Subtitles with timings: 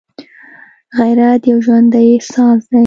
[0.97, 2.79] غیرت یو ژوندی احساس دی